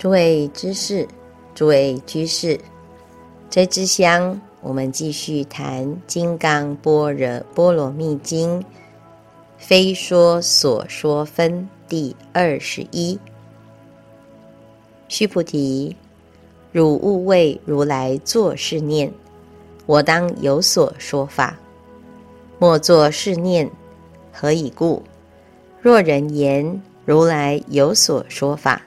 [0.00, 1.06] 诸位知识，
[1.54, 2.58] 诸位居士，
[3.50, 8.58] 这支香，我们继续谈《金刚般若波罗蜜经》，
[9.58, 13.18] 非说所说分第二十一。
[15.06, 15.94] 须菩提，
[16.72, 19.12] 汝勿为如来作是念：
[19.84, 21.54] 我当有所说法。
[22.58, 23.70] 莫作是念，
[24.32, 25.02] 何以故？
[25.82, 28.80] 若人言如来有所说法。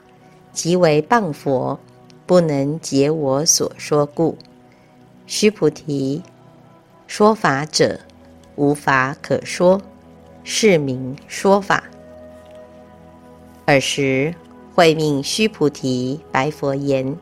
[0.54, 1.78] 即为谤佛，
[2.24, 4.38] 不能解我所说故。
[5.26, 6.22] 须菩提，
[7.06, 7.98] 说法者，
[8.54, 9.82] 无法可说，
[10.44, 11.84] 是名说法。
[13.66, 14.34] 尔时，
[14.74, 17.16] 会命须菩提白佛言：“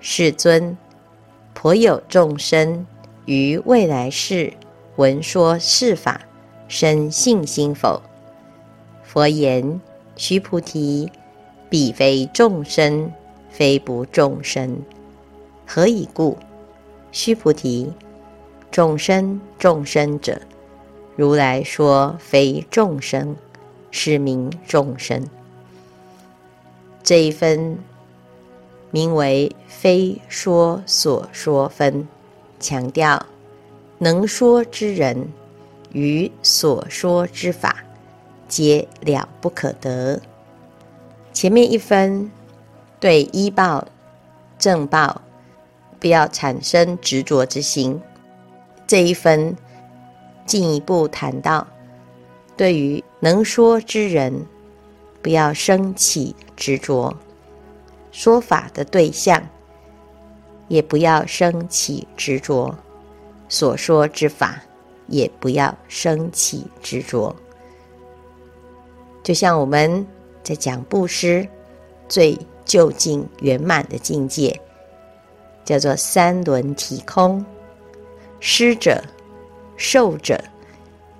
[0.00, 0.76] 世尊，
[1.54, 2.84] 颇有众生
[3.26, 4.52] 于未来世
[4.96, 6.20] 闻说是法，
[6.66, 8.02] 生信心否？”
[9.04, 9.80] 佛言
[10.16, 11.10] ：“须菩提。”
[11.78, 13.12] 彼非众生，
[13.50, 14.78] 非不众生，
[15.66, 16.38] 何以故？
[17.12, 17.92] 须菩提，
[18.70, 20.40] 众生众生者，
[21.16, 23.36] 如来说非众生，
[23.90, 25.22] 是名众生。
[27.02, 27.76] 这一分
[28.90, 32.08] 名为非说所说分，
[32.58, 33.26] 强调
[33.98, 35.28] 能说之人
[35.92, 37.84] 与所说之法，
[38.48, 40.18] 皆了不可得。
[41.36, 42.32] 前面一分
[42.98, 43.86] 对依报、
[44.58, 45.20] 正报，
[46.00, 48.00] 不要产生执着之心。
[48.86, 49.54] 这一分
[50.46, 51.66] 进一步谈到，
[52.56, 54.46] 对于能说之人，
[55.20, 57.14] 不要生起执着；
[58.10, 59.46] 说法的对象，
[60.68, 62.74] 也不要生起执着；
[63.46, 64.58] 所说之法，
[65.06, 67.36] 也不要生起执着。
[69.22, 70.06] 就像我们。
[70.46, 71.44] 在讲布施，
[72.08, 74.60] 最究竟圆满的境界，
[75.64, 77.44] 叫做三轮体空。
[78.38, 79.02] 施者、
[79.76, 80.40] 受者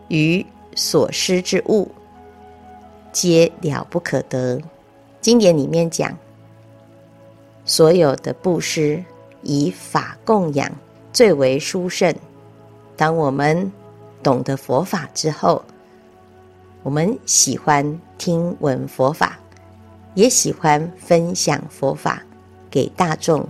[0.06, 1.90] 与所施之物，
[3.10, 4.60] 皆了不可得。
[5.20, 6.16] 经典里面讲，
[7.64, 9.02] 所有的布施
[9.42, 10.70] 以法供养
[11.12, 12.14] 最为殊胜。
[12.96, 13.72] 当我们
[14.22, 15.64] 懂得佛法之后，
[16.86, 19.40] 我们喜欢听闻佛法，
[20.14, 22.22] 也喜欢分享佛法
[22.70, 23.44] 给大众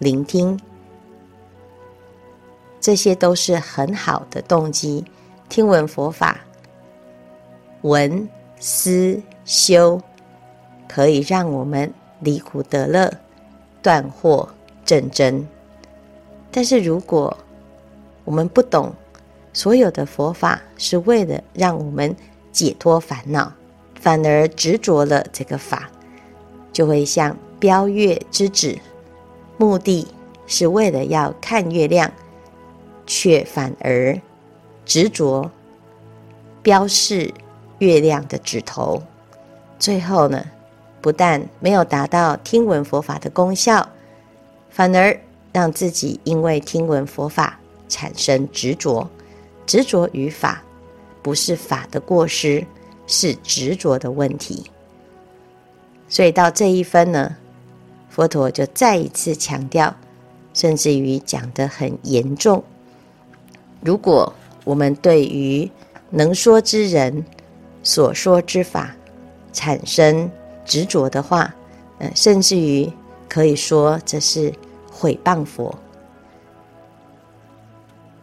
[0.00, 0.58] 聆听，
[2.80, 5.04] 这些都是很好的动机。
[5.48, 6.40] 听闻佛法，
[7.82, 8.28] 闻
[8.58, 10.02] 思修，
[10.88, 13.08] 可以让我们离苦得乐，
[13.80, 14.48] 断惑
[14.84, 15.46] 证真。
[16.50, 17.38] 但是如果
[18.24, 18.92] 我们不懂，
[19.52, 22.16] 所有的佛法是为了让我们
[22.52, 23.52] 解脱烦恼，
[24.00, 25.90] 反而执着了这个法，
[26.72, 28.78] 就会像标月之子，
[29.56, 30.06] 目的
[30.46, 32.10] 是为了要看月亮，
[33.06, 34.20] 却反而
[34.84, 35.50] 执着
[36.62, 37.32] 标示
[37.78, 39.02] 月亮的指头，
[39.78, 40.44] 最后呢，
[41.00, 43.88] 不但没有达到听闻佛法的功效，
[44.70, 45.18] 反而
[45.52, 47.58] 让自己因为听闻佛法
[47.88, 49.08] 产生执着，
[49.66, 50.62] 执着于法。
[51.22, 52.66] 不是法的过失，
[53.06, 54.70] 是执着的问题。
[56.08, 57.36] 所以到这一分呢，
[58.08, 59.94] 佛陀就再一次强调，
[60.52, 62.62] 甚至于讲得很严重。
[63.80, 64.32] 如果
[64.64, 65.70] 我们对于
[66.10, 67.24] 能说之人
[67.82, 68.94] 所说之法
[69.52, 70.30] 产生
[70.64, 71.54] 执着的话，
[71.98, 72.90] 呃，甚至于
[73.28, 74.52] 可以说这是
[74.90, 75.72] 毁谤佛，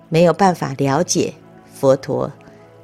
[0.10, 1.34] 没有办法了解
[1.74, 2.32] 佛陀。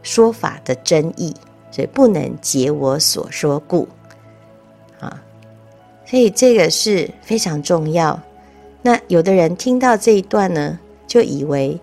[0.04, 1.34] 说法的真意，
[1.72, 3.88] 所以不能解我所说故，
[5.00, 5.24] 啊，
[6.06, 8.22] 所以这个是非常重要。
[8.82, 10.78] 那有的人听到这一段呢，
[11.08, 11.80] 就以为，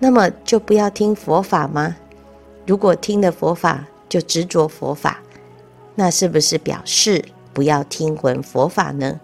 [0.00, 1.96] 那么就不要听佛法吗？
[2.66, 5.20] 如果听了佛法就执着佛法，
[5.94, 9.20] 那是不是表示不要听闻佛法呢？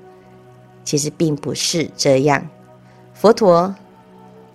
[0.84, 2.48] 其实并不是这样。
[3.12, 3.75] 佛陀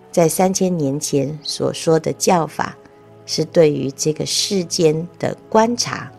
[0.10, 2.78] 在三千年前所说的教法。
[3.26, 6.12] 是对于这个世间的观察，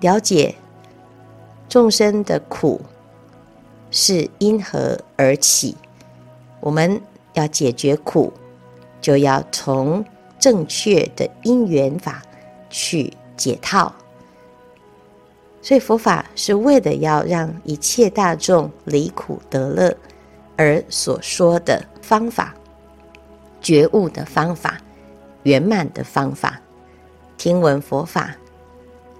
[0.00, 0.54] 了解
[1.68, 2.80] 众生的苦
[3.90, 5.76] 是因何而起，
[6.60, 7.00] 我们
[7.34, 8.32] 要解决苦，
[9.00, 10.04] 就要从
[10.38, 12.22] 正确的因缘法
[12.70, 13.92] 去解套。
[15.60, 19.94] 所以佛法是为了要让一切大众离苦得乐
[20.56, 22.54] 而所说的方法，
[23.60, 24.80] 觉悟的方法。
[25.48, 26.60] 圆满的方法，
[27.38, 28.36] 听闻佛法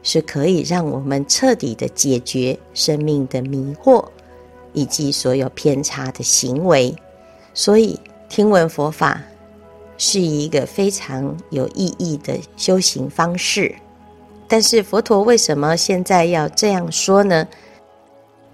[0.03, 4.05] 是可以让我们彻底的解决生命的迷惑，
[4.75, 6.95] 以及所有偏差的行为。
[7.55, 7.99] 所以，
[8.29, 9.23] 听闻佛法
[9.97, 13.75] 是一个非常有意义的修行方式。
[14.47, 17.49] 但是，佛陀为什么现在要这样说呢？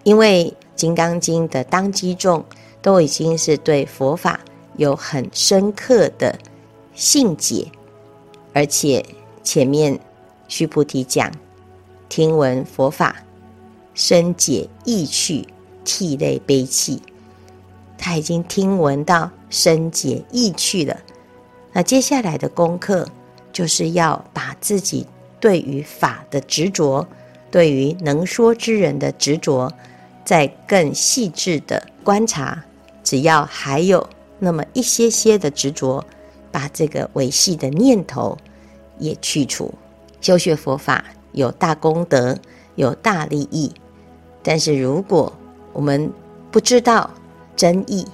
[0.05, 2.45] 因为《金刚经》的当机众
[2.81, 4.39] 都已经是对佛法
[4.77, 6.39] 有很深刻的
[6.95, 7.67] 信解，
[8.53, 9.05] 而且
[9.43, 9.99] 前面
[10.47, 11.31] 须菩提讲
[12.09, 13.17] 听闻佛法，
[13.95, 15.47] 深解意趣，
[15.85, 17.03] 涕泪悲泣。
[17.99, 20.97] 他已经听闻到深解意趣了。
[21.73, 23.09] 那接下来的功课
[23.53, 25.07] 就是要把自己
[25.41, 27.07] 对于法的执着，
[27.51, 29.73] 对于能说之人的执着，
[30.25, 32.65] 再更细致的观察。
[33.03, 34.09] 只要还有
[34.39, 36.05] 那么一些些的执着，
[36.55, 38.39] 把这个维系的念头
[39.01, 39.75] 也去除。
[40.21, 42.39] 修学佛法有大功德，
[42.77, 43.75] 有大利益，
[44.41, 45.33] 但是如果
[45.73, 46.13] 我们
[46.53, 47.11] 不知道，
[47.57, 48.07] 真意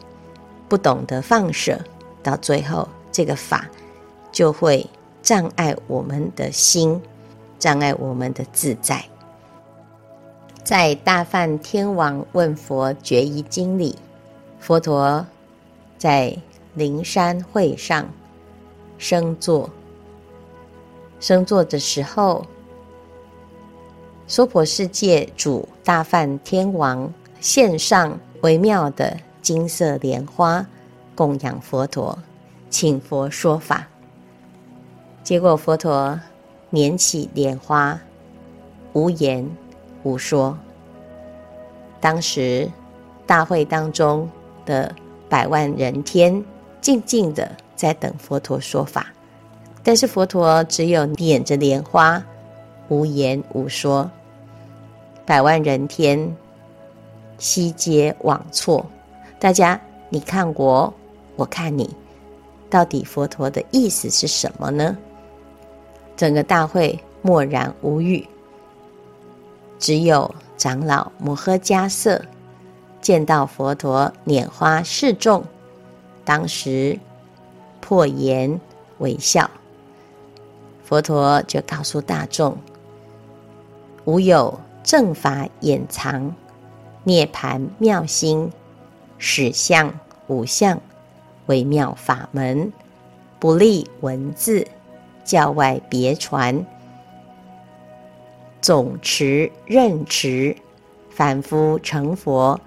[0.70, 1.78] 不懂得放舍，
[2.22, 3.68] 到最后这个法
[4.32, 4.88] 就会
[5.20, 6.98] 障碍我们的心，
[7.58, 9.04] 障碍我们的自在。
[10.64, 13.96] 在《大梵天王问佛决疑经》里，
[14.58, 15.26] 佛陀
[15.98, 16.34] 在
[16.74, 18.08] 灵山会上
[19.00, 19.68] 升座，
[21.18, 22.46] 升座的时候，
[24.26, 29.16] 娑婆世界主大梵天王献上微妙的。
[29.42, 30.64] 金色莲花
[31.14, 32.16] 供养佛陀，
[32.68, 33.88] 请佛说法。
[35.24, 36.20] 结果佛陀
[36.70, 37.98] 拈起莲花，
[38.92, 39.48] 无言
[40.02, 40.56] 无说。
[42.00, 42.70] 当时
[43.26, 44.28] 大会当中
[44.66, 44.94] 的
[45.26, 46.44] 百万人天
[46.82, 47.50] 静静的
[47.80, 49.06] 在等佛陀说法，
[49.82, 52.22] 但是佛陀只有捻着莲花，
[52.88, 54.10] 无言无说。
[55.24, 56.36] 百万人天
[57.38, 58.84] 悉皆往错。
[59.38, 59.80] 大家，
[60.10, 60.92] 你看我，
[61.36, 61.88] 我看你，
[62.68, 64.94] 到底佛陀的意思是什么呢？
[66.18, 68.28] 整个大会默然无语，
[69.78, 72.20] 只有长老摩诃迦叶
[73.00, 75.42] 见到佛陀拈花示众，
[76.26, 76.98] 当时
[77.80, 78.60] 破颜
[78.98, 79.50] 微笑。
[80.84, 82.56] 佛陀就告诉大众：
[84.04, 86.34] 无有正法掩藏，
[87.04, 88.50] 涅槃妙心。
[89.18, 89.92] 始相
[90.28, 90.80] 无相，
[91.46, 92.72] 微妙法门，
[93.38, 94.66] 不立文字，
[95.24, 96.64] 教外别传。
[98.62, 100.56] 总持任持，
[101.10, 102.58] 凡夫成佛，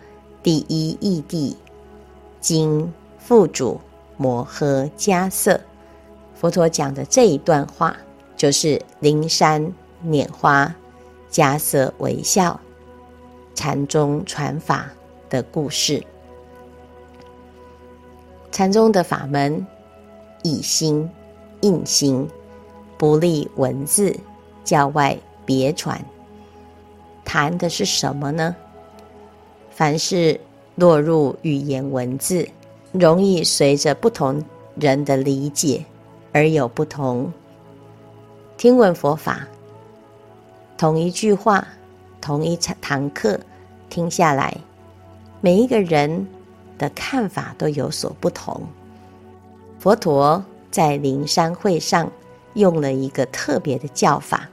[0.43, 1.55] 第一义谛。
[2.39, 3.79] 经付嘱
[4.17, 5.59] 摩诃迦叶，
[6.35, 7.95] 佛陀讲的这一段话，
[8.35, 9.73] 就是灵山
[10.05, 10.73] 拈花，
[11.31, 12.59] 迦叶微笑，
[13.55, 14.87] 禅宗传法
[15.29, 16.03] 的故事。
[18.51, 19.65] 禅宗的法门，
[20.43, 21.09] 以心
[21.61, 22.29] 印心，
[22.97, 24.15] 不立文字，
[24.63, 25.99] 教外别传。
[27.25, 28.55] 谈的是什么呢？
[29.71, 30.39] 凡是
[30.75, 32.47] 落入语言文字，
[32.93, 34.41] 容易随着不同
[34.75, 35.83] 人的理解
[36.31, 37.31] 而有不同。
[38.55, 39.45] 听闻佛法，
[40.77, 41.67] 同一句话，
[42.21, 43.39] 同一堂课，
[43.89, 44.55] 听下来，
[45.41, 46.25] 每一个人。
[46.75, 48.61] 的看法都有所不同。
[49.79, 52.11] 佛陀在灵山会上
[52.55, 54.49] 用了一个特别的教法，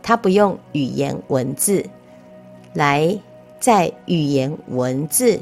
[0.00, 1.84] 他不用语言文字
[2.74, 3.18] 来
[3.58, 5.40] 在语言文字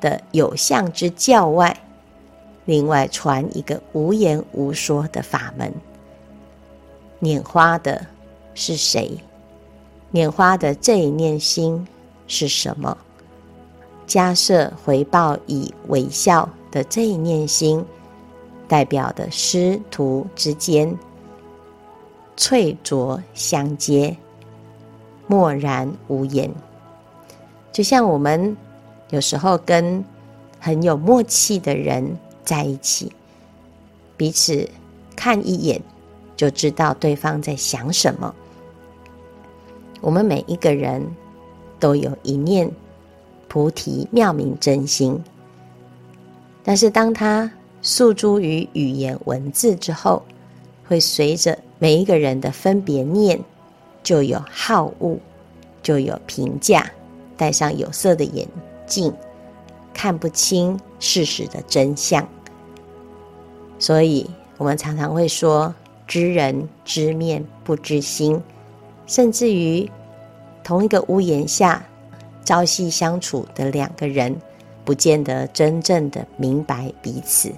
[0.00, 1.74] 的有相之教外，
[2.70, 5.74] 另外传一个无言无说的法门。
[7.20, 8.06] 拈花的
[8.54, 9.10] 是谁？
[10.12, 11.84] 拈花的这一念心
[12.28, 12.96] 是什么？
[14.06, 17.84] 迦设回报以微笑的这一念心，
[18.68, 20.96] 代表的师徒之间
[22.36, 24.16] 翠浊相接，
[25.26, 26.48] 默然无言。
[27.72, 28.56] 就像我们
[29.08, 30.04] 有时候跟
[30.60, 33.12] 很有默契的人在一起，
[34.16, 34.68] 彼此
[35.14, 35.80] 看一眼
[36.36, 38.34] 就知道对方在想什么。
[40.00, 41.06] 我们每一个人
[41.78, 42.70] 都有一念。
[43.52, 45.20] 菩提妙明真心，
[46.62, 47.50] 但是当他
[47.82, 50.22] 诉诸于语言文字之后，
[50.86, 53.36] 会随着每一个人的分别念，
[54.04, 55.18] 就有好恶，
[55.82, 56.88] 就有评价，
[57.36, 58.46] 戴上有色的眼
[58.86, 59.12] 镜，
[59.92, 62.26] 看不清事实的真相。
[63.78, 64.28] 所以
[64.58, 65.74] 我们常常会说：
[66.06, 68.40] 知人知面不知心，
[69.06, 69.90] 甚至于
[70.62, 71.86] 同一个屋檐下
[72.44, 74.36] 朝夕相处的两个人，
[74.84, 77.52] 不见得真正的明白彼此。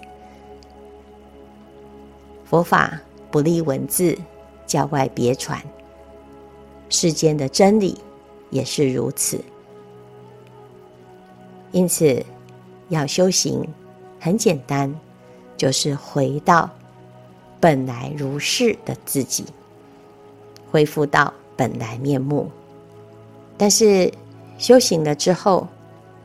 [2.44, 4.16] 佛法不立文字，
[4.66, 5.60] 教外别传。
[6.90, 7.98] 世间的真理
[8.50, 9.42] 也是如此。
[11.72, 12.24] 因此，
[12.88, 13.66] 要修行
[14.20, 14.94] 很简单，
[15.56, 16.70] 就是回到
[17.58, 19.44] 本来如是的自己，
[20.70, 21.32] 恢复到。
[21.54, 22.50] 本来面目，
[23.58, 24.10] 但是
[24.56, 25.68] 修行了之后，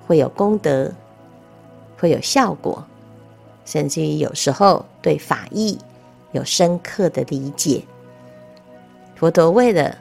[0.08, 0.92] 会有功德，
[1.98, 2.84] 会有效果，
[3.66, 5.78] 甚至于有时候对法义
[6.32, 7.84] 有深刻的理解。
[9.16, 9.96] 佛陀为了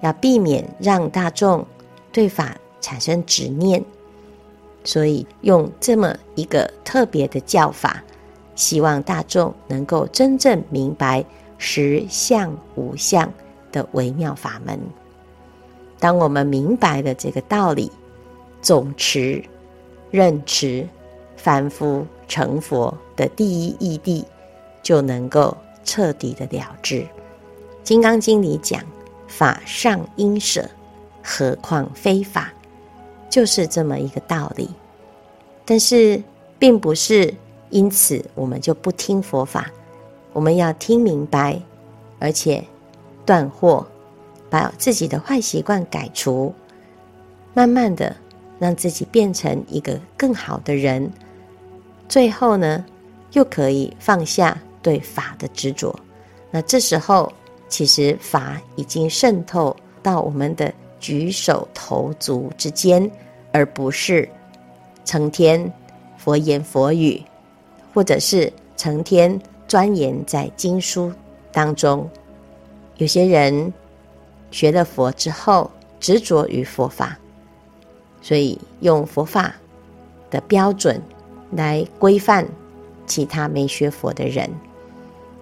[0.00, 1.64] 要避免让大众
[2.12, 3.82] 对法产生执念，
[4.84, 8.02] 所以用这么一个特别的叫法，
[8.54, 11.24] 希望大众能够真正明白
[11.58, 13.32] 实相无相。
[13.70, 14.80] 的微妙法门，
[16.00, 17.92] 当我们明白了这个道理，
[18.62, 19.44] 总持、
[20.10, 20.88] 任持、
[21.36, 24.24] 凡夫成佛的第一义谛，
[24.82, 25.54] 就能够
[25.84, 27.02] 彻底的了知。
[27.82, 28.82] 《金刚经》里讲
[29.28, 30.66] ：“法尚应舍，
[31.22, 32.50] 何况非法？”
[33.28, 34.68] 就是这么一个道理。
[35.64, 36.22] 但是，
[36.58, 37.32] 并不是
[37.70, 39.70] 因此我们就不听佛法，
[40.32, 41.60] 我们要听明白，
[42.18, 42.64] 而且。
[43.26, 43.84] 断惑，
[44.48, 46.50] 把自己的坏习惯改除，
[47.52, 48.16] 慢慢的
[48.58, 51.12] 让自己变成一个更好的人。
[52.08, 52.82] 最后呢，
[53.32, 55.94] 又可以放下对法的执着。
[56.50, 57.30] 那这时候，
[57.68, 63.10] 其实法已经渗透到我们的举手投足之间，
[63.52, 64.28] 而不是
[65.04, 65.72] 成天
[66.16, 67.22] 佛言佛语，
[67.94, 71.12] 或者是成天钻研在经书
[71.52, 72.08] 当中。
[72.96, 73.72] 有些人
[74.50, 77.18] 学了佛之后执着于佛法，
[78.20, 79.54] 所以用佛法
[80.30, 81.00] 的标准
[81.52, 82.46] 来规范
[83.06, 84.50] 其他没学佛的人，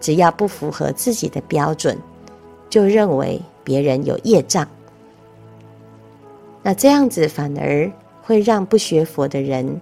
[0.01, 1.99] 只要不符合自己的标准，
[2.69, 4.69] 就认为别人有业障。
[6.67, 7.89] 那这样子反而
[8.21, 9.81] 会让不学佛的人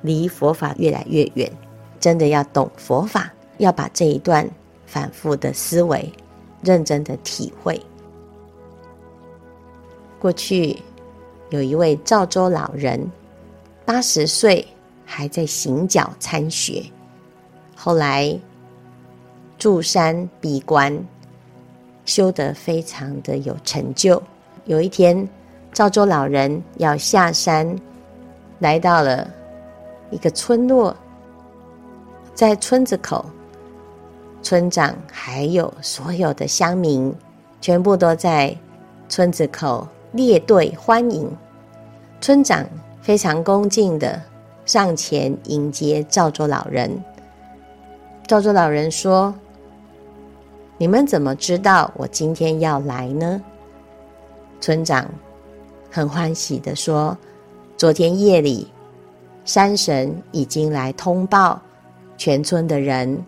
[0.00, 1.52] 离佛法越来越远。
[2.00, 4.48] 真的要懂佛法，要把这一段
[4.86, 6.10] 反复的思维。
[6.62, 7.78] 认真的体会。
[10.18, 10.74] 过去
[11.50, 13.12] 有一位赵州老人，
[13.84, 14.66] 八十岁
[15.04, 16.82] 还在行脚参学，
[17.76, 18.34] 后来
[19.58, 20.98] 住山闭关，
[22.06, 24.22] 修得非常的有成就。
[24.64, 25.28] 有一天，
[25.72, 27.74] 赵州老人要下山，
[28.58, 29.26] 来到了
[30.10, 30.94] 一个村落，
[32.34, 33.24] 在村子口。
[34.42, 37.14] 村长还有所有的乡民，
[37.60, 38.54] 全部都在
[39.08, 41.30] 村子口列队欢迎。
[42.20, 42.66] 村长
[43.00, 44.20] 非常恭敬地
[44.66, 47.02] 上前迎接赵州老人。
[48.26, 49.32] 赵州老人说
[50.76, 53.40] ：“你们怎么知道我今天要来呢？”
[54.60, 55.08] 村长
[55.94, 57.14] 很欢喜地说
[57.76, 58.66] ：“昨天夜里，
[59.44, 61.60] 山神已经来通报
[62.16, 63.22] 全村的人。”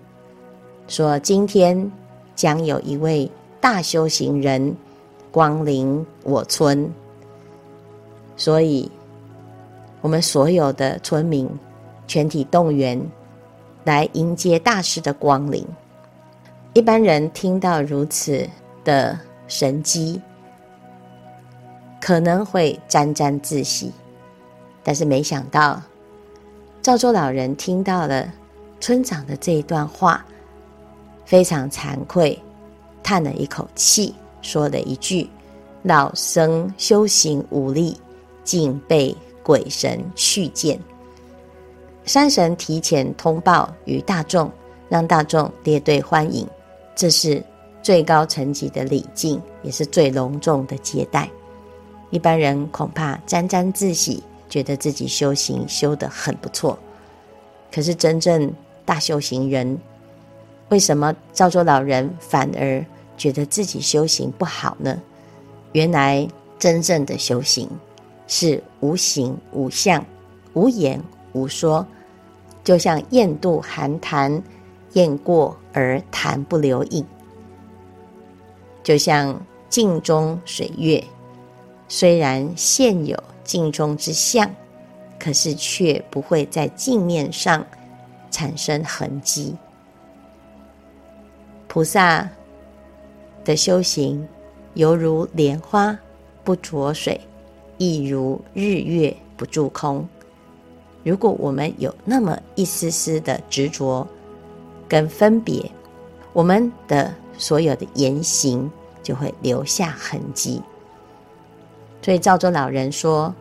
[0.88, 1.92] 说今天
[2.34, 3.30] 将有一位
[3.60, 4.74] 大修行人
[5.30, 6.90] 光临我村，
[8.34, 8.90] 所以
[10.00, 11.46] 我们所有的村民
[12.06, 12.98] 全体动员
[13.84, 15.62] 来迎接大师的光临。
[16.72, 18.48] 一般人听到如此
[18.84, 19.18] 的
[19.48, 20.18] 神机，
[22.04, 23.90] 可能会沾沾自喜，
[24.82, 25.80] 但是没想到
[26.82, 28.30] 赵州老人听到了
[28.78, 30.22] 村长的这一段话。
[31.24, 32.38] 非常惭愧，
[33.02, 35.26] 叹了一口气，说了一句
[35.82, 37.98] ：“老僧修行无力，
[38.44, 40.78] 竟被鬼神去见。”
[42.04, 44.52] 山神提前通报于大众，
[44.90, 46.46] 让大众列队欢迎，
[46.94, 47.42] 这是
[47.82, 51.30] 最高层级的礼敬，也是最隆重的接待。
[52.14, 56.78] 一般人恐怕沾沾自喜，觉得自己修行修得很不错。
[57.72, 58.54] 可是真正
[58.84, 59.76] 大修行人。
[60.68, 64.96] 为什么赵州老人反而觉得自己修行不好呢？
[65.72, 66.24] 原来
[66.56, 67.68] 真正的修行
[68.28, 70.06] 是无形无相、
[70.52, 71.02] 无言
[71.32, 71.84] 无说，
[72.62, 74.40] 就像雁渡寒潭，
[74.92, 77.02] 雁过而潭不留影；
[78.84, 81.02] 就像镜中水月，
[81.88, 84.50] 虽然现有镜中之相，
[85.18, 87.64] 可是却不会在镜面上
[88.30, 89.54] 产生痕迹。
[91.68, 92.28] 菩萨
[93.44, 94.26] 的修行
[94.74, 95.96] 犹如莲花
[96.42, 97.20] 不着水，
[97.78, 100.06] 亦如日月不住空。
[101.02, 104.06] 如果我们有那么一丝丝的执着
[104.88, 105.70] 跟分别，
[106.32, 108.70] 我们的所有的言行
[109.02, 110.62] 就会留下痕迹。
[112.04, 113.34] 所以昭州老人说：“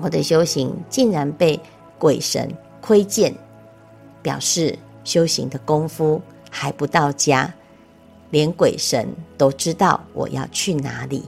[0.00, 1.60] 我的修行竟然被
[1.98, 3.34] 鬼神窥见，
[4.22, 6.18] 表示修行的功夫
[6.50, 7.52] 还不到家，
[8.30, 11.22] 连鬼神都知道我要去哪里。”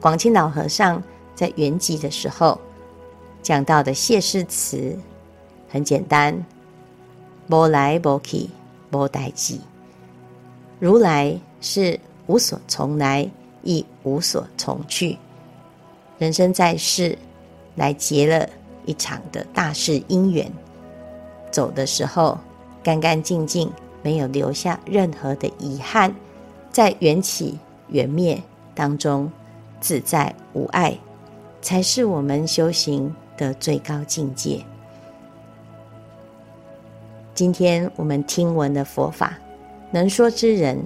[0.00, 1.02] 广钦老和尚
[1.34, 2.60] 在圆寂的时候
[3.42, 4.96] 讲到的谢世词
[5.68, 6.46] 很简单
[7.50, 8.48] ：“无来无去，
[8.92, 9.58] 无代志。
[10.78, 11.98] 如来是
[12.28, 13.28] 无所从来，
[13.64, 15.18] 亦无所从去。”
[16.18, 17.16] 人生在世，
[17.76, 18.48] 来结了
[18.84, 20.50] 一场的大事因缘，
[21.50, 22.36] 走的时候
[22.82, 23.70] 干干净净，
[24.02, 26.12] 没有留下任何的遗憾，
[26.72, 27.56] 在缘起
[27.88, 28.42] 缘灭
[28.74, 29.30] 当中
[29.80, 30.98] 自在无碍，
[31.62, 34.60] 才是我们修行的最高境界。
[37.32, 39.38] 今天我们听闻的佛法，
[39.92, 40.84] 能说之人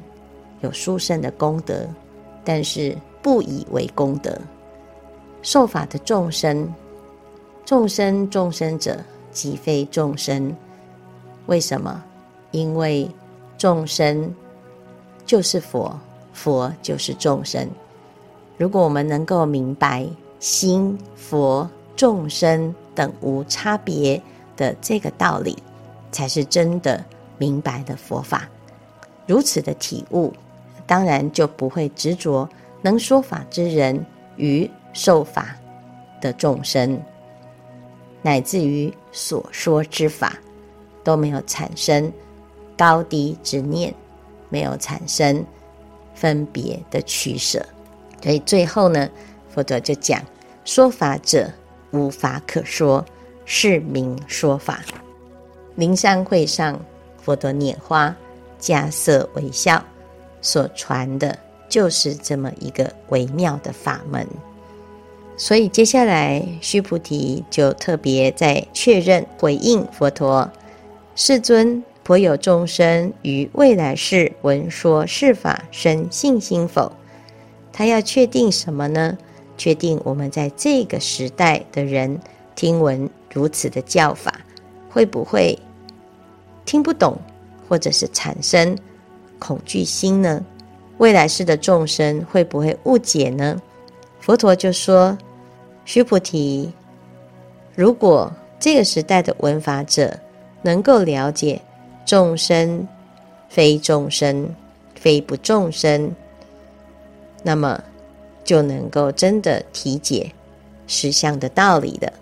[0.61, 1.89] 有殊胜的功德，
[2.45, 4.39] 但是不以为功德。
[5.43, 6.73] 受法的众生，
[7.65, 8.99] 众生众生者，
[9.33, 10.55] 即非众生。
[11.47, 12.03] 为什么？
[12.53, 13.11] 因为
[13.59, 14.33] 众生
[15.27, 15.99] 就是佛，
[16.33, 17.69] 佛就是众生。
[18.57, 20.07] 如果我们能够明白
[20.39, 24.23] 心、佛、众生等无差别
[24.57, 25.57] 的这个道理，
[26.13, 27.05] 才是真的
[27.39, 28.49] 明白的佛法。
[29.27, 30.33] 如此的体悟，
[30.87, 32.49] 当然就不会执着
[32.83, 34.05] 能说法之人
[34.37, 35.57] 与受法
[36.21, 37.01] 的众生，
[38.21, 40.39] 乃至于所说之法，
[41.03, 42.13] 都没有产生
[42.77, 43.93] 高低之念，
[44.49, 45.45] 没有产生
[46.15, 47.65] 分别的取舍。
[48.23, 49.09] 所以最后呢，
[49.51, 50.23] 佛陀就讲：
[50.65, 51.51] 说法者
[51.91, 53.05] 无法可说，
[53.45, 54.81] 是名说法。
[55.75, 56.79] 灵山会上，
[57.21, 58.15] 佛陀拈花，
[58.61, 59.83] 迦叶微笑，
[60.41, 61.37] 所传的
[61.69, 64.25] 就是这么一个微妙的法门。
[65.43, 70.49] 所以接下来，须菩提就特别在确认回应佛陀
[71.17, 76.93] ：“世尊，颇有众生于未来世闻说是法生信心否？”
[77.73, 79.19] 他要确定什么呢？
[79.59, 82.21] 确定我们在这个时代的人
[82.55, 84.43] 听闻如此的教法，
[84.91, 85.59] 会不会
[86.65, 87.19] 听不懂，
[87.69, 88.79] 或者是产生
[89.41, 90.47] 恐惧心呢？
[90.99, 93.61] 未来世的众生会不会误解呢？
[94.21, 95.19] 佛陀就说
[95.85, 96.73] ：“须菩提，
[97.75, 100.17] 如果这个时代的闻法者
[100.63, 101.61] 能够了解
[102.07, 102.87] 众生
[103.49, 104.55] 非众生，
[104.95, 106.15] 非不众生，
[107.43, 107.83] 那么
[108.45, 110.33] 就能够真的体解
[110.87, 112.13] 实相的道理的。”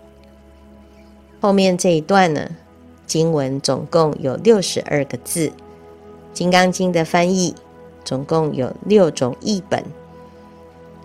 [1.39, 2.49] 后面这一段呢，
[3.05, 5.47] 经文总共有六十二个字，
[6.33, 7.53] 《金刚经》的翻译
[8.03, 9.83] 总共有六种译本，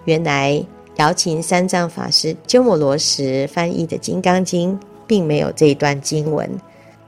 [0.06, 0.64] 原来。
[0.96, 4.72] 瑶琴三藏法师鸠摩罗什翻译的《金刚经》
[5.06, 6.50] 并没有这一段经文，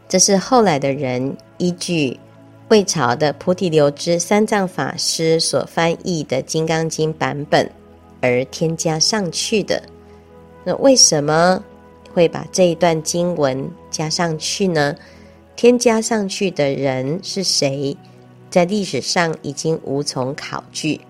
[0.07, 2.19] 这是后来的人依据
[2.69, 7.71] 魏朝的菩提流支三藏法师所翻译的《金刚经》版本
[8.21, 9.83] 而添加上去的。
[10.65, 11.65] 那为什么
[12.13, 14.95] 会把这一段经文加上去呢？
[15.57, 17.97] 添加上去的人是谁？
[18.51, 21.01] 在历史上已经无从考据。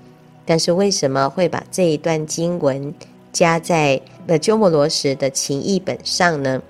[0.48, 2.94] 但是为什么会把这一段经文
[3.34, 6.62] 加在了鸠摩罗什的情译本上呢？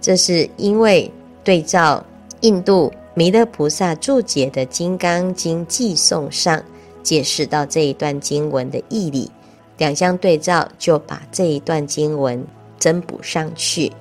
[0.00, 1.12] 这是因为
[1.44, 2.02] 对照
[2.40, 6.64] 印度弥勒菩萨注解的《金刚经偈颂》上
[7.02, 9.30] 解释到这一段经文的义理，
[9.76, 12.42] 两相对照，就把这一段经文
[12.78, 13.92] 增补上去。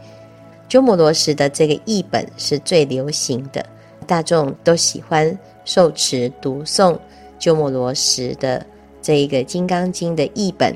[0.70, 3.66] 鸠摩罗什的这个译本是最流行的，
[4.08, 6.98] 大众都喜欢受持读诵
[7.38, 8.66] 鸠摩罗什的。
[9.10, 10.72] 这一个《金刚经》的译本，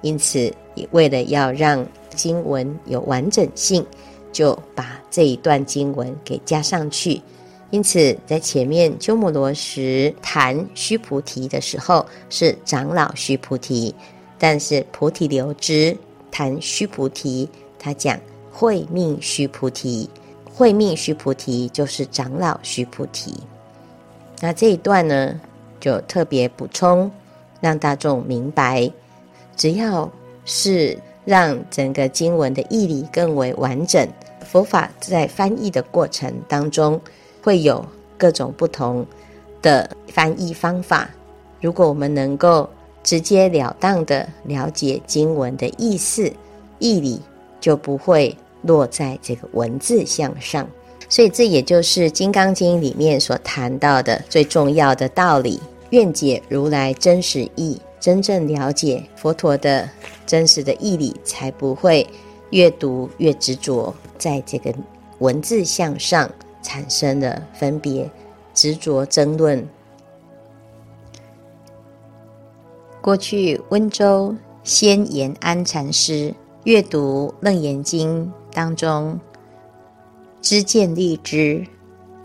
[0.00, 3.84] 因此也为了要让经文有完整性，
[4.32, 7.20] 就把这一段经文给加上去。
[7.68, 13.94] 因此，在前面鸠摩罗什谈须菩提的时候是长老须菩提，
[14.38, 15.94] 但是菩提流支
[16.30, 17.46] 谈须菩提，
[17.78, 18.18] 他讲
[18.50, 20.08] 会命须菩提，
[20.50, 23.34] 会命须菩提就是长老须菩提。
[24.40, 25.38] 那这一段呢，
[25.78, 27.10] 就特别补充。
[27.64, 28.90] 让大众明白，
[29.56, 30.06] 只要
[30.44, 34.06] 是让整个经文的义理更为完整，
[34.44, 37.00] 佛法在翻译的过程当中
[37.42, 37.82] 会有
[38.18, 39.06] 各种不同
[39.62, 41.08] 的翻译方法。
[41.62, 42.68] 如果我们能够
[43.02, 46.30] 直截了当的了解经文的意思、
[46.78, 47.18] 义理，
[47.62, 50.68] 就不会落在这个文字相上。
[51.08, 55.58] 所以，这也就是《金刚经》里面所谈到的最重要的道理：
[55.90, 59.88] 愿解如来真实义，真正了解佛陀的
[60.26, 62.06] 真实的义理，才不会
[62.50, 64.74] 越读越执着，在这个
[65.18, 66.30] 文字向上
[66.62, 68.10] 产生了分别、
[68.52, 69.66] 执着、争论。
[73.00, 79.20] 过去温州仙岩安禅师阅读《楞严经》当中。
[80.40, 81.66] 知见立知，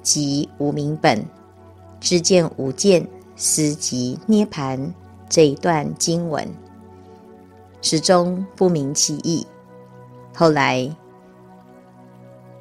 [0.02, 1.20] 即无明本；
[2.02, 3.08] 知见无见，
[3.40, 4.94] 斯即涅盘。
[5.30, 6.48] 这一段经文
[7.84, 9.46] 始终不明其意。
[10.34, 10.90] 后来，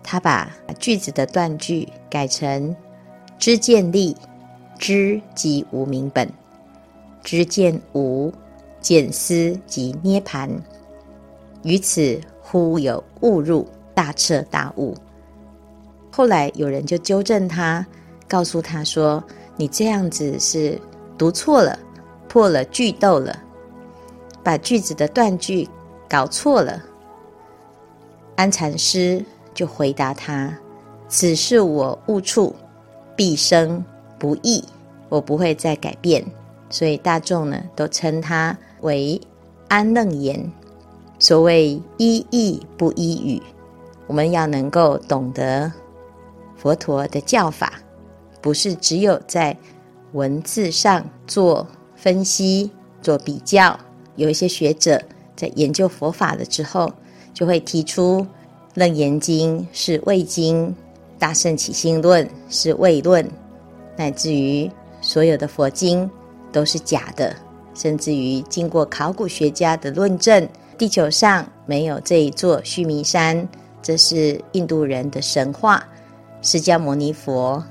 [0.03, 2.77] 他把句子的断句改成：
[3.39, 4.15] 知见立，
[4.79, 6.29] 知即无明本；
[7.23, 8.31] 知见无，
[8.83, 10.51] 见思即涅盘。
[11.63, 14.95] 于此忽有误入，大彻大悟。
[16.13, 17.87] 后来有人就纠正他，
[18.29, 19.25] 告诉他说
[19.59, 20.81] ：“你这样子是
[21.19, 21.79] 读错了，
[22.29, 23.39] 破了句读了，
[24.43, 25.69] 把句子的断句
[26.09, 26.83] 搞错了。”
[28.37, 30.57] 安禅师就回答他
[31.09, 32.55] ：“此是我悟处，
[33.17, 33.85] 毕生
[34.17, 34.65] 不易，
[35.09, 36.25] 我不会再改变。”
[36.71, 39.21] 所以大众呢都称他为
[39.69, 40.53] 安楞严。
[41.19, 43.43] 所谓一意不一语，
[44.07, 45.73] 我们要能够懂得。
[46.57, 47.73] 佛陀的教法，
[48.41, 49.57] 不是只有在
[50.13, 52.71] 文字上做分析、
[53.03, 53.79] 做比较。
[54.17, 55.01] 有一些学者
[55.37, 56.93] 在研究佛法了之后，
[57.33, 58.21] 就会提出
[58.75, 60.69] 《楞严经》是伪经，
[61.19, 63.29] 《大圣起心论》是伪论，
[63.97, 64.71] 乃至于
[65.01, 66.11] 所有的佛经
[66.51, 67.35] 都是假的。
[67.75, 73.49] 甚至于经过考古学家的论证，地球上没有这一座须弥山，
[73.81, 75.87] 这是印度人的神话。
[76.43, 77.63] 释迦牟尼佛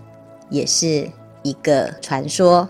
[0.50, 1.10] 也是
[1.44, 2.68] 一个传说。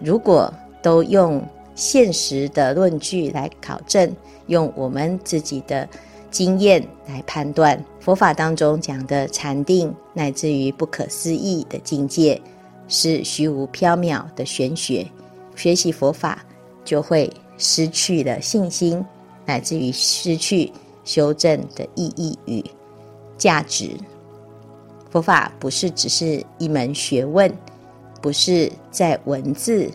[0.00, 1.42] 如果都用
[1.74, 4.14] 现实的论据来考证，
[4.46, 5.88] 用我们自己的
[6.30, 12.40] 经验来判断，佛法当中讲的禅定，乃至于不可思议的境界，
[12.86, 15.06] 是虚无缥缈的玄学。
[15.54, 16.44] 学习佛法
[16.84, 19.04] 就会失去了信心，
[19.46, 20.72] 乃至于失去
[21.04, 22.64] 修正的意义与
[23.38, 23.90] 价值。
[25.14, 27.48] 佛法不是只是一门学问，
[28.20, 29.88] 不是在文字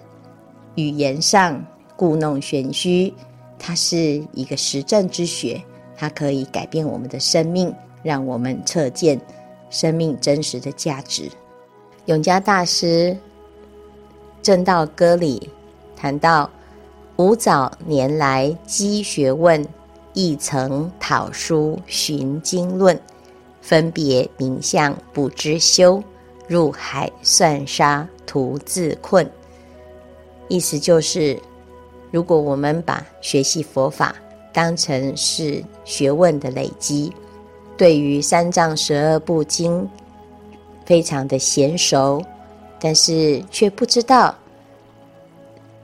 [0.75, 1.61] 语言上
[1.97, 3.13] 故弄玄虚，
[3.59, 5.61] 它是一个实证之学，
[5.97, 9.19] 它可以改变我们的生命，让我们测见
[9.69, 11.29] 生命真实的价值。
[12.05, 13.13] 永嘉大师
[14.41, 15.49] 《证道歌》里
[15.97, 16.49] 谈到
[17.19, 19.67] ：“吾早年来积学问，
[20.13, 22.97] 亦曾讨书寻经论。”
[23.69, 26.01] 分别名相不知修，
[26.47, 29.29] 入海算沙徒自困。
[30.47, 31.39] 意思就是，
[32.09, 34.15] 如果我们把学习佛法
[34.51, 37.13] 当成是学问的累积，
[37.77, 39.87] 对于三藏十二部经
[40.83, 42.19] 非常的娴熟，
[42.79, 44.35] 但是却不知道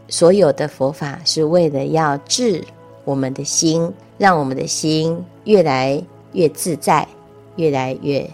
[0.08, 2.66] 所有的佛法是为了要治
[3.04, 7.08] 我们的心，让我们的心越来越自在。
[7.56, 8.30] 越来越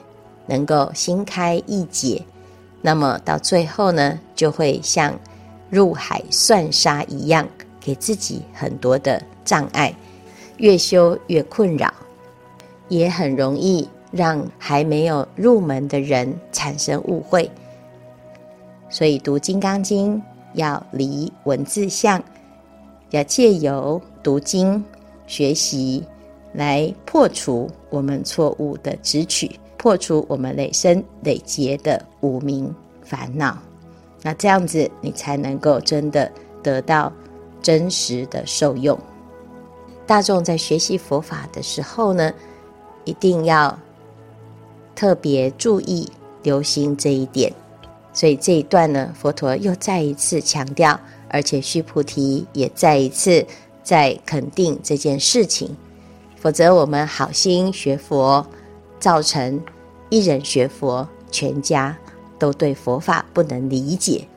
[0.48, 2.24] 能够心开意解，
[2.82, 5.14] 那么到最后呢，就会像
[5.70, 7.48] 入海算沙一样，
[7.80, 9.96] 给自己很多的障碍，
[10.58, 11.94] 越修越困扰，
[12.90, 17.50] 也很容易让还没有入门的人产生误会。
[18.90, 20.18] 所以读《金刚经》
[20.54, 22.22] 要离文字相，
[23.12, 24.84] 要借由读经
[25.28, 26.04] 学习。
[26.54, 33.58] 来破除我们错误的执取，破除我们累生累劫的无明烦恼。
[34.22, 37.12] 那这样子，你才能够真的得到
[37.62, 38.98] 真实的受用。
[40.06, 42.34] 大众在学习佛法的时候呢，
[43.06, 43.78] 一定要
[44.94, 46.08] 特别注意、
[46.44, 47.52] 留心这一点。
[48.14, 53.46] 所以这一段呢，佛陀又再一次强调，而且须菩提也再一次
[53.84, 55.76] 在肯定这件事情。
[56.42, 58.44] 否则，我们好心学佛，
[59.00, 59.62] 造成
[60.10, 61.96] 一人学佛，全家
[62.40, 64.28] 都对佛法不能理解。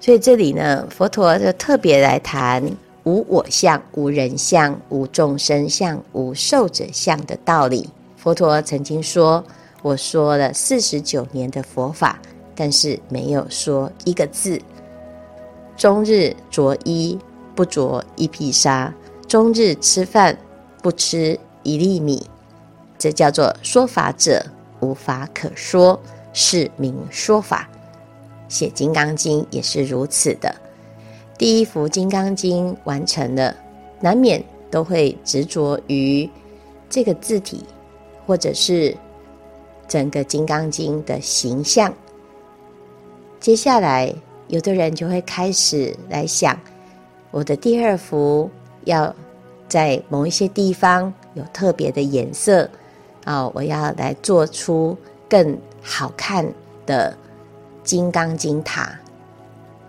[0.00, 2.60] 所以这里呢，佛陀就特别来谈
[3.04, 7.88] 无我相、无人相、无众生相、无寿者相的道理。
[8.16, 9.44] 佛陀曾经说
[9.82, 12.18] ：“我说了四十九年的佛法，
[12.56, 14.60] 但是没有说一个字，
[15.76, 17.16] 终日着衣
[17.54, 18.92] 不着一披纱，
[19.28, 20.36] 终日吃饭
[20.82, 22.28] 不吃一粒米。
[22.98, 24.44] 这叫做说法者
[24.80, 26.00] 无法可说，
[26.32, 27.68] 是名说法。
[28.48, 30.54] 写《金刚经》也是如此的。
[31.38, 33.56] 第一幅《金刚经》完成了，
[34.00, 36.28] 难免都会执着于
[36.88, 37.64] 这个字体，
[38.26, 38.96] 或者是
[39.88, 41.92] 整个《金刚经》的形象。
[43.40, 44.14] 接下来，
[44.46, 46.56] 有的人就会开始来想，
[47.30, 48.48] 我的第二幅
[48.84, 49.12] 要
[49.66, 52.68] 在某一些地方有特别的颜色。
[53.24, 56.44] 啊、我要来做出更好看
[56.84, 57.16] 的
[57.84, 58.98] 金刚经塔，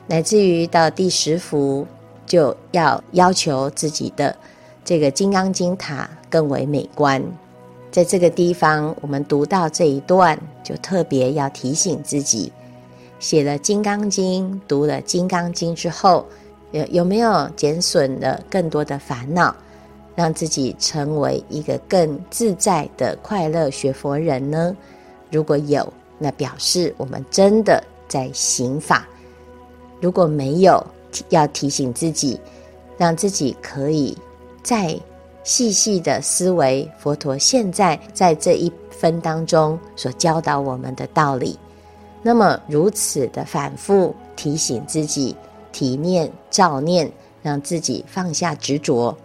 [0.05, 1.87] 乃至于到第十幅
[2.27, 4.35] 就要要求自己的
[4.85, 7.23] 这个金刚经塔更为美观。
[7.91, 12.53] 在这个地方，我们读到这一段，就特别要提醒自己：
[13.19, 16.27] 写了金刚经，读了金刚经之后，
[16.71, 19.55] 有有没有减损了更多的烦恼？
[20.15, 24.75] 让自己成为一个更自在的快乐学佛人呢？
[25.31, 29.03] 如果有，那表示我们真的在行法；
[29.99, 30.85] 如果没有，
[31.29, 32.39] 要提醒自己，
[32.97, 34.17] 让自己可以
[34.61, 34.95] 再
[35.43, 41.57] 细细的思维佛陀现在在这一分当中所教导我们的道理。
[42.21, 45.35] 那么如此的反复提醒自己，
[45.71, 49.17] 体念照念，让自己放下执着。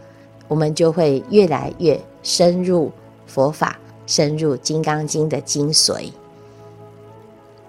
[0.48, 2.90] 我们就会越来越深入
[3.26, 6.11] 佛法，深入《金刚经》的精髓。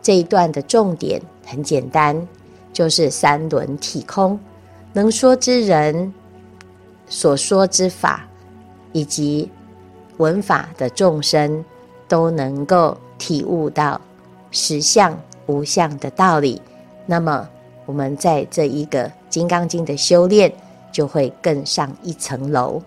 [0.02, 2.28] 这一段的重点很简单，
[2.72, 4.40] 就是三轮体空，
[4.94, 6.14] 能说之人
[7.08, 8.26] 所说之法，
[8.94, 9.52] 以及
[10.18, 11.64] 闻法的众生，
[12.08, 14.00] 都能够体悟到
[14.52, 15.16] 实相
[15.48, 16.62] 无相的道理。
[17.06, 17.48] 那么，
[17.86, 20.52] 我们在这一个《金刚经》的修炼。
[21.00, 22.82] 就会更上一层楼，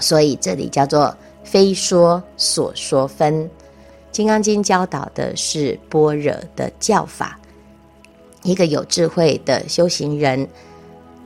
[0.00, 1.14] 所以这里叫做
[1.44, 3.44] 非说所说分。
[4.10, 7.38] 《金刚经》教导的是般若的教法，
[8.42, 10.48] 一个有智慧的修行人，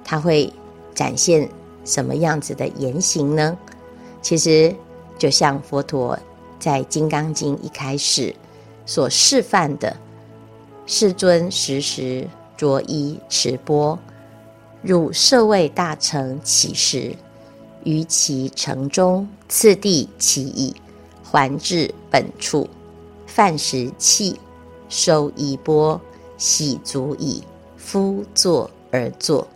[0.05, 0.53] 他会
[0.97, 1.49] 展现
[1.85, 3.57] 什么样子的言行呢？
[4.21, 4.75] 其实
[5.17, 6.19] 就像佛陀
[6.59, 8.35] 在《金刚经》一开始
[8.85, 9.97] 所示范的，
[10.87, 13.97] 世尊时时着衣持钵。
[14.81, 17.15] 入舍卫大成起时，
[17.83, 20.75] 于其城中次第起矣，
[21.25, 22.69] 还至本处，
[23.27, 24.37] 饭食訖，
[24.89, 26.01] 收衣钵，
[26.37, 27.43] 洗足已，
[27.77, 29.49] 敷座而坐。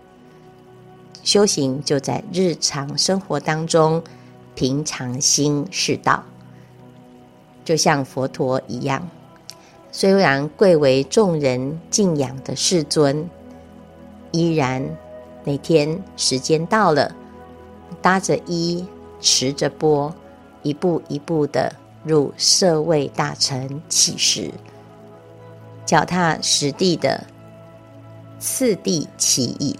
[1.23, 4.03] 修行就在日常生活当中，
[4.57, 6.25] 平常心是道，
[7.65, 9.09] 就像佛陀一样，
[9.93, 13.31] 虽然贵为众人敬仰的世尊，
[14.33, 14.85] 依然。
[15.45, 17.15] 那天时间到了，
[18.01, 18.87] 搭着衣，
[19.21, 20.15] 持着钵，
[20.63, 21.75] 一步一步的
[22.05, 24.51] 入舍卫大城乞食，
[25.85, 27.25] 脚踏实地的
[28.39, 29.77] 次第乞已，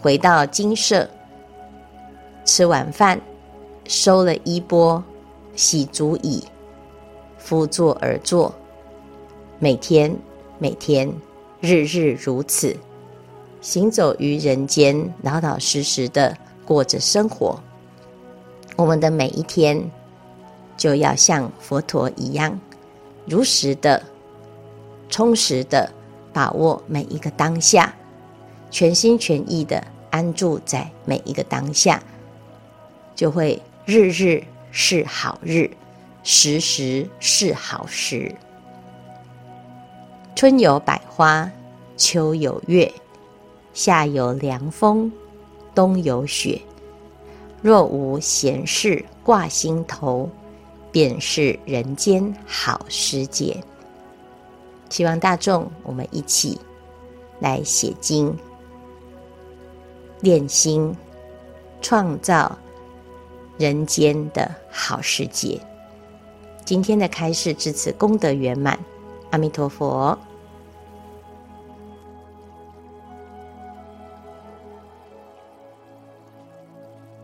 [0.00, 1.08] 回到精舍，
[2.44, 3.20] 吃晚饭，
[3.86, 5.02] 收了衣钵，
[5.56, 6.44] 洗足已，
[7.38, 8.54] 敷座而坐，
[9.58, 10.16] 每天
[10.58, 11.12] 每天，
[11.60, 12.76] 日日如此。
[13.60, 17.60] 行走于人间，老老实实的过着生活。
[18.76, 19.90] 我们的每一天，
[20.76, 22.58] 就要像佛陀一样，
[23.26, 24.02] 如实的、
[25.10, 25.92] 充实的
[26.32, 27.94] 把握每一个当下，
[28.70, 32.02] 全心全意的安住在每一个当下，
[33.14, 35.70] 就会日日是好日，
[36.22, 38.34] 时时是好时。
[40.34, 41.50] 春有百花，
[41.98, 42.90] 秋有月。
[43.82, 45.10] 夏有凉风，
[45.74, 46.60] 冬有雪。
[47.62, 50.28] 若无闲事挂心头，
[50.92, 53.56] 便是人间好时节。
[54.90, 56.60] 希望大众我们一起
[57.38, 58.36] 来写经、
[60.20, 60.94] 练心，
[61.80, 62.58] 创造
[63.56, 65.58] 人间的好时节。
[66.66, 68.78] 今天的开示至此功德圆满，
[69.30, 70.18] 阿弥陀佛。